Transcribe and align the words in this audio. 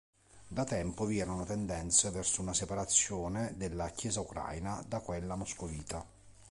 Da 0.47 0.63
tempo 0.63 1.05
vi 1.05 1.19
erano 1.19 1.45
tendenze 1.45 2.09
verso 2.09 2.41
una 2.41 2.55
separazione 2.55 3.53
della 3.55 3.91
Chiesa 3.91 4.21
ucraina 4.21 4.83
da 4.87 4.99
quella 4.99 5.35
moscovita. 5.35 6.03